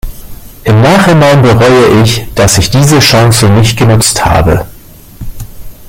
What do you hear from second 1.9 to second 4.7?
ich, dass ich diese Chance nicht genutzt habe.